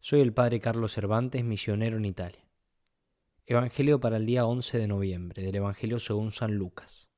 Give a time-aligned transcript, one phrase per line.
[0.00, 2.46] Soy el padre Carlos Cervantes, misionero en Italia.
[3.46, 7.08] Evangelio para el día 11 de noviembre del Evangelio según San Lucas.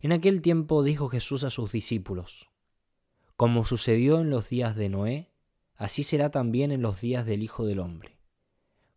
[0.00, 2.50] En aquel tiempo dijo Jesús a sus discípulos,
[3.36, 5.30] Como sucedió en los días de Noé,
[5.76, 8.18] así será también en los días del Hijo del Hombre.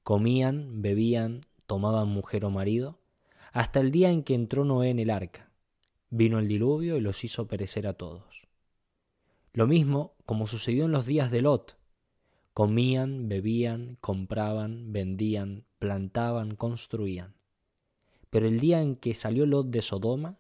[0.02, 3.00] Comían, bebían, tomaban mujer o marido,
[3.54, 5.52] hasta el día en que entró Noé en el arca.
[6.10, 8.48] Vino el diluvio y los hizo perecer a todos.
[9.54, 11.81] Lo mismo como sucedió en los días de Lot,
[12.54, 17.36] Comían, bebían, compraban, vendían, plantaban, construían.
[18.30, 20.38] Pero el día en que salió Lot de Sodoma,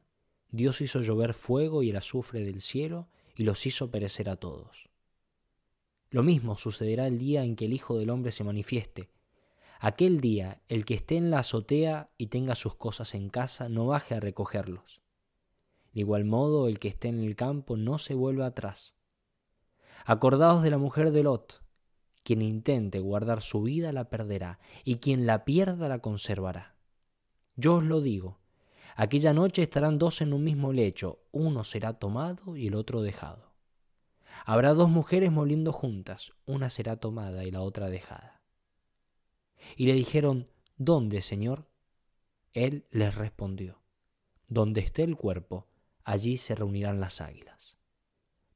[0.49, 4.89] Dios hizo llover fuego y el azufre del cielo y los hizo perecer a todos.
[6.09, 9.09] Lo mismo sucederá el día en que el Hijo del Hombre se manifieste.
[9.79, 13.87] Aquel día el que esté en la azotea y tenga sus cosas en casa no
[13.87, 15.01] baje a recogerlos.
[15.93, 18.93] De igual modo el que esté en el campo no se vuelva atrás.
[20.05, 21.61] Acordaos de la mujer de Lot,
[22.23, 26.75] quien intente guardar su vida la perderá, y quien la pierda la conservará.
[27.55, 28.39] Yo os lo digo,
[28.95, 33.51] aquella noche estarán dos en un mismo lecho, uno será tomado y el otro dejado.
[34.45, 38.41] Habrá dos mujeres moliendo juntas, una será tomada y la otra dejada.
[39.75, 41.67] Y le dijeron, ¿Dónde, Señor?
[42.53, 43.81] Él les respondió,
[44.47, 45.67] Donde esté el cuerpo,
[46.03, 47.77] allí se reunirán las águilas.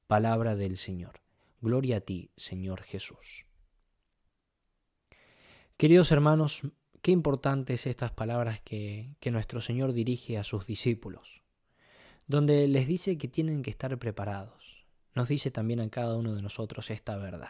[0.07, 1.21] Palabra del Señor.
[1.61, 3.45] Gloria a ti, Señor Jesús.
[5.77, 6.61] Queridos hermanos,
[7.01, 11.41] qué importantes estas palabras que, nuestro Señor dirige a sus discípulos,
[12.27, 14.85] donde les dice que tienen que estar preparados.
[15.15, 17.49] Nos dice también a cada uno de nosotros esta verdad.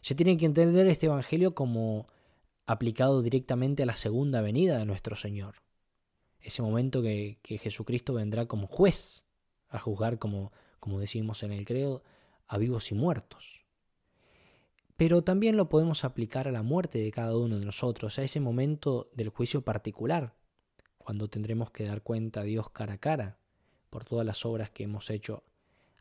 [0.00, 2.06] Se tiene que entender este Evangelio como
[2.64, 5.56] aplicado directamente a la segunda venida de nuestro Señor.
[6.40, 9.26] Ese momento que, que Jesucristo vendrá como juez
[9.68, 12.02] a juzgar, como, como decimos en el credo,
[12.46, 13.59] a vivos y muertos
[15.00, 18.38] pero también lo podemos aplicar a la muerte de cada uno de nosotros, a ese
[18.38, 20.34] momento del juicio particular,
[20.98, 23.38] cuando tendremos que dar cuenta a Dios cara a cara
[23.88, 25.42] por todas las obras que hemos hecho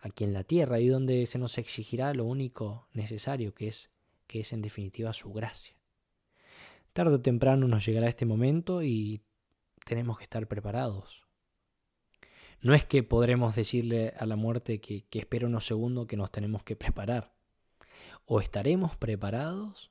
[0.01, 3.89] aquí en la tierra y donde se nos exigirá lo único necesario que es
[4.27, 5.77] que es en definitiva su gracia.
[6.91, 9.21] Tarde o temprano nos llegará este momento y
[9.85, 11.25] tenemos que estar preparados.
[12.59, 16.33] No es que podremos decirle a la muerte que, que espera unos segundos que nos
[16.33, 17.38] tenemos que preparar.
[18.31, 19.89] O estaremos preparados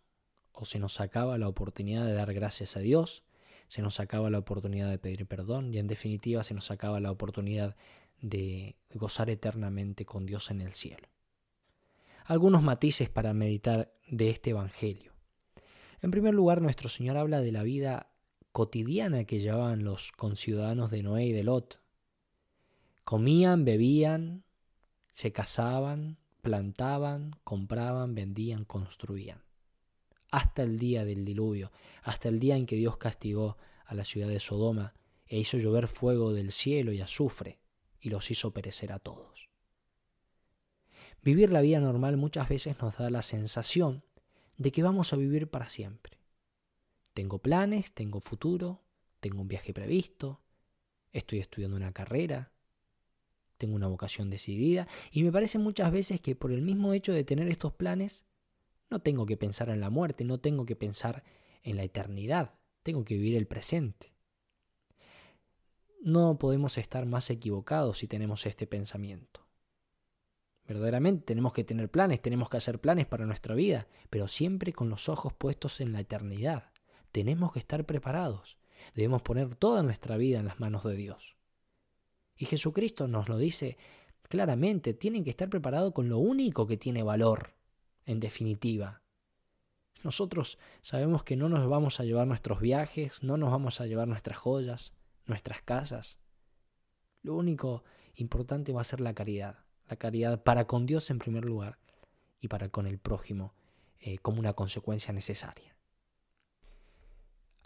[0.52, 3.24] o se nos acaba la oportunidad de dar gracias a Dios,
[3.66, 7.10] se nos acaba la oportunidad de pedir perdón y en definitiva se nos acaba la
[7.10, 7.74] oportunidad
[8.20, 11.08] de gozar eternamente con Dios en el cielo.
[12.26, 15.14] Algunos matices para meditar de este Evangelio.
[16.00, 18.12] En primer lugar, nuestro Señor habla de la vida
[18.52, 21.80] cotidiana que llevaban los conciudadanos de Noé y de Lot.
[23.02, 24.44] Comían, bebían,
[25.12, 29.42] se casaban, plantaban, compraban, vendían, construían.
[30.30, 31.72] Hasta el día del diluvio,
[32.02, 34.94] hasta el día en que Dios castigó a la ciudad de Sodoma
[35.26, 37.58] e hizo llover fuego del cielo y azufre
[38.00, 39.50] y los hizo perecer a todos.
[41.22, 44.02] Vivir la vida normal muchas veces nos da la sensación
[44.56, 46.16] de que vamos a vivir para siempre.
[47.12, 48.80] Tengo planes, tengo futuro,
[49.20, 50.40] tengo un viaje previsto,
[51.12, 52.52] estoy estudiando una carrera,
[53.58, 57.24] tengo una vocación decidida y me parece muchas veces que por el mismo hecho de
[57.24, 58.24] tener estos planes,
[58.88, 61.24] no tengo que pensar en la muerte, no tengo que pensar
[61.62, 64.14] en la eternidad, tengo que vivir el presente.
[66.00, 69.46] No podemos estar más equivocados si tenemos este pensamiento.
[70.66, 74.90] Verdaderamente tenemos que tener planes, tenemos que hacer planes para nuestra vida, pero siempre con
[74.90, 76.70] los ojos puestos en la eternidad.
[77.10, 78.58] Tenemos que estar preparados.
[78.94, 81.37] Debemos poner toda nuestra vida en las manos de Dios.
[82.38, 83.76] Y Jesucristo nos lo dice
[84.28, 87.54] claramente, tienen que estar preparados con lo único que tiene valor,
[88.06, 89.02] en definitiva.
[90.04, 94.06] Nosotros sabemos que no nos vamos a llevar nuestros viajes, no nos vamos a llevar
[94.06, 94.92] nuestras joyas,
[95.26, 96.18] nuestras casas.
[97.22, 97.82] Lo único
[98.14, 101.78] importante va a ser la caridad, la caridad para con Dios en primer lugar
[102.40, 103.54] y para con el prójimo
[103.98, 105.77] eh, como una consecuencia necesaria.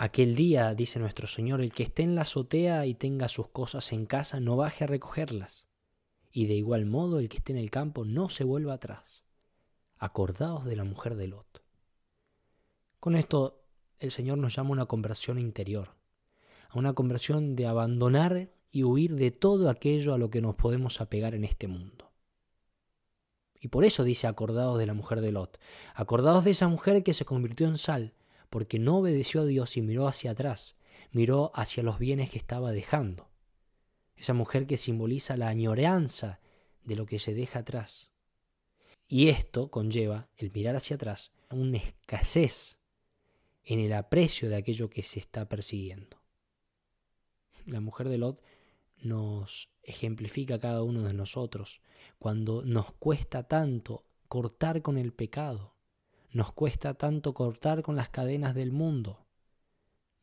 [0.05, 3.93] Aquel día, dice nuestro Señor, el que esté en la azotea y tenga sus cosas
[3.93, 5.69] en casa, no baje a recogerlas.
[6.33, 9.23] Y de igual modo, el que esté en el campo, no se vuelva atrás.
[9.99, 11.63] Acordaos de la mujer de Lot.
[12.99, 13.63] Con esto,
[14.01, 15.95] el Señor nos llama a una conversión interior,
[16.69, 21.01] a una conversión de abandonar y huir de todo aquello a lo que nos podemos
[21.01, 22.11] apegar en este mundo.
[23.61, 25.61] Y por eso dice acordaos de la mujer de Lot,
[25.95, 28.15] acordaos de esa mujer que se convirtió en sal,
[28.53, 30.77] porque no obedeció a Dios y miró hacia atrás,
[31.11, 33.31] miró hacia los bienes que estaba dejando.
[34.15, 36.39] Esa mujer que simboliza la añoranza
[36.85, 38.11] de lo que se deja atrás.
[39.09, 42.77] Y esto conlleva el mirar hacia atrás, una escasez
[43.65, 46.23] en el aprecio de aquello que se está persiguiendo.
[47.65, 48.43] La mujer de Lot
[48.99, 51.81] nos ejemplifica a cada uno de nosotros
[52.19, 55.72] cuando nos cuesta tanto cortar con el pecado,
[56.33, 59.27] nos cuesta tanto cortar con las cadenas del mundo,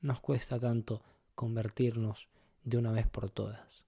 [0.01, 1.03] nos cuesta tanto
[1.35, 2.29] convertirnos
[2.63, 3.85] de una vez por todas,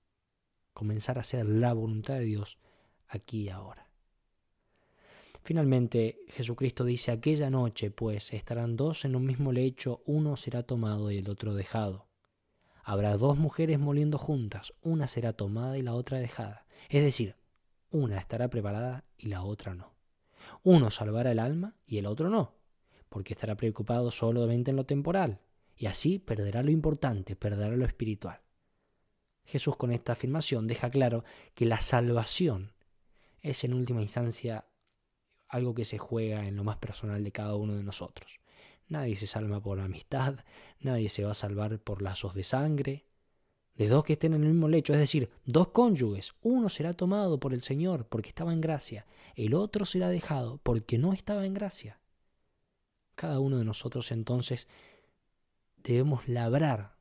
[0.74, 2.60] comenzar a hacer la voluntad de Dios
[3.08, 3.88] aquí y ahora.
[5.44, 11.10] Finalmente, Jesucristo dice, aquella noche, pues, estarán dos en un mismo lecho, uno será tomado
[11.10, 12.06] y el otro dejado.
[12.84, 16.68] Habrá dos mujeres moliendo juntas, una será tomada y la otra dejada.
[16.90, 17.36] Es decir,
[17.90, 20.01] una estará preparada y la otra no.
[20.64, 22.54] Uno salvará el alma y el otro no,
[23.10, 25.42] porque estará preocupado solamente en lo temporal,
[25.76, 28.42] y así perderá lo importante, perderá lo espiritual.
[29.46, 31.24] Jesús con esta afirmación deja claro
[31.56, 32.74] que la salvación
[33.42, 34.66] es en última instancia
[35.48, 38.40] algo que se juega en lo más personal de cada uno de nosotros.
[38.88, 40.46] Nadie se salva por amistad,
[40.80, 43.06] nadie se va a salvar por lazos de sangre.
[43.76, 47.40] De dos que estén en el mismo lecho, es decir, dos cónyuges, uno será tomado
[47.40, 51.54] por el Señor porque estaba en gracia, el otro será dejado porque no estaba en
[51.54, 52.00] gracia.
[53.16, 54.68] Cada uno de nosotros entonces
[55.78, 56.98] debemos labrar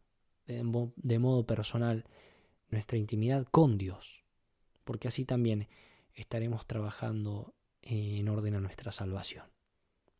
[0.46, 2.06] de modo personal
[2.70, 4.24] nuestra intimidad con Dios,
[4.84, 5.68] porque así también
[6.14, 9.46] estaremos trabajando en orden a nuestra salvación.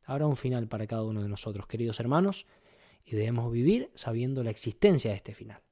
[0.05, 2.47] Habrá un final para cada uno de nosotros, queridos hermanos,
[3.05, 5.63] y debemos vivir sabiendo la existencia de este final.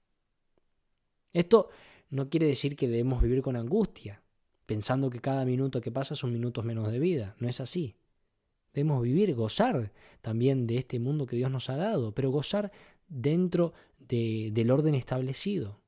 [1.33, 1.69] Esto
[2.11, 4.23] no quiere decir que debemos vivir con angustia,
[4.67, 7.37] pensando que cada minuto que pasa son minutos menos de vida.
[7.39, 7.97] No es así.
[8.73, 12.71] Debemos vivir, gozar también de este mundo que Dios nos ha dado, pero gozar
[13.09, 15.81] dentro del orden establecido.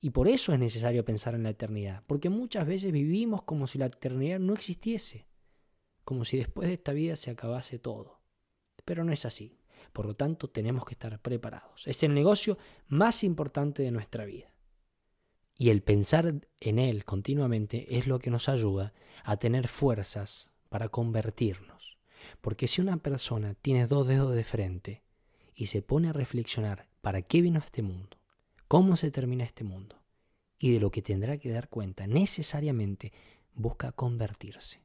[0.00, 3.78] Y por eso es necesario pensar en la eternidad, porque muchas veces vivimos como si
[3.78, 5.26] la eternidad no existiese,
[6.04, 8.20] como si después de esta vida se acabase todo.
[8.84, 9.59] Pero no es así.
[9.92, 11.86] Por lo tanto, tenemos que estar preparados.
[11.86, 14.50] Es el negocio más importante de nuestra vida.
[15.56, 18.94] Y el pensar en él continuamente es lo que nos ayuda
[19.24, 21.98] a tener fuerzas para convertirnos.
[22.40, 25.02] Porque si una persona tiene dos dedos de frente
[25.54, 28.16] y se pone a reflexionar para qué vino a este mundo,
[28.68, 29.96] cómo se termina este mundo
[30.58, 33.12] y de lo que tendrá que dar cuenta, necesariamente
[33.54, 34.80] busca convertirse.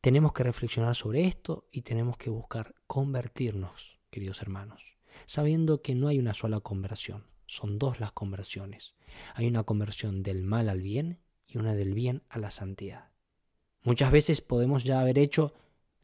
[0.00, 4.96] Tenemos que reflexionar sobre esto y tenemos que buscar convertirnos, queridos hermanos,
[5.26, 8.94] sabiendo que no hay una sola conversión, son dos las conversiones.
[9.34, 11.18] Hay una conversión del mal al bien
[11.48, 13.10] y una del bien a la santidad.
[13.82, 15.54] Muchas veces podemos ya haber hecho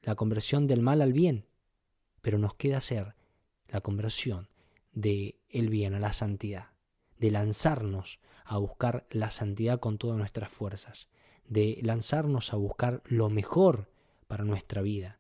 [0.02, 1.46] la conversión del mal al bien,
[2.20, 3.14] pero nos queda hacer
[3.68, 4.48] la conversión
[4.92, 6.70] de el bien a la santidad,
[7.18, 11.08] de lanzarnos a buscar la santidad con todas nuestras fuerzas,
[11.46, 13.90] de lanzarnos a buscar lo mejor
[14.26, 15.18] para nuestra vida,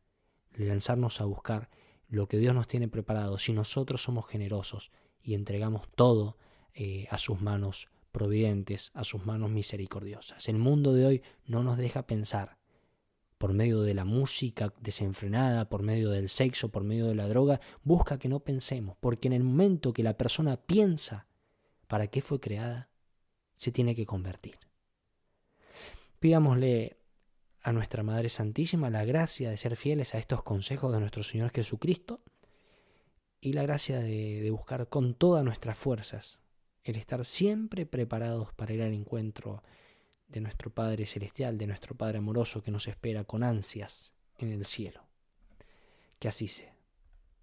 [0.56, 1.70] de lanzarnos a buscar
[2.08, 4.90] lo que Dios nos tiene preparado si nosotros somos generosos
[5.22, 6.36] y entregamos todo
[6.74, 10.48] eh, a sus manos providentes, a sus manos misericordiosas.
[10.48, 12.58] El mundo de hoy no nos deja pensar
[13.38, 17.60] por medio de la música desenfrenada, por medio del sexo, por medio de la droga,
[17.82, 21.26] busca que no pensemos, porque en el momento que la persona piensa
[21.88, 22.88] para qué fue creada,
[23.56, 24.63] se tiene que convertir.
[26.24, 26.96] Pidámosle
[27.60, 31.50] a nuestra Madre Santísima la gracia de ser fieles a estos consejos de nuestro Señor
[31.50, 32.22] Jesucristo
[33.42, 36.38] y la gracia de, buscar con todas nuestras fuerzas
[36.82, 39.62] el estar siempre preparados para ir al encuentro
[40.26, 44.64] de nuestro Padre Celestial, de nuestro Padre amoroso que nos espera con ansias en el
[44.64, 45.02] cielo.
[46.18, 46.73] Que así sea.